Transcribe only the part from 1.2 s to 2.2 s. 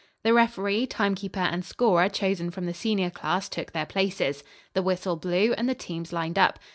and scorer